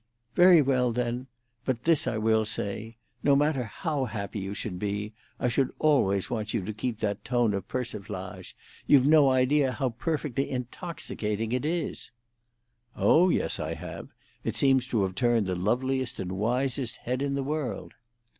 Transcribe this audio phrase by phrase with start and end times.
[0.33, 1.27] "Very well, then.
[1.63, 2.97] But this I will say.
[3.21, 7.23] No matter how happy you should be, I should always want you to keep that
[7.23, 8.55] tone of persiflage.
[8.87, 12.09] You've no idea how perfectly intoxicating it is."
[12.95, 14.07] "Oh yes, I have.
[14.43, 17.93] It seems to have turned the loveliest and wisest head in the world."